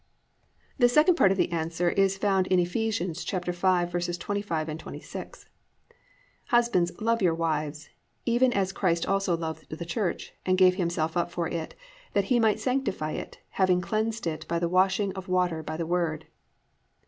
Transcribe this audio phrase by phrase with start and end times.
[0.79, 0.85] 2.
[0.85, 2.69] The second part of the answer is found in Eph.
[2.73, 5.45] 5:25, 26,
[6.45, 7.89] +"Husbands love your wives,
[8.25, 11.75] even as Christ also loved the church, and gave himself up for it;
[12.13, 15.85] that he might sanctify it, having cleansed it by the washing of water by the
[15.85, 16.25] word."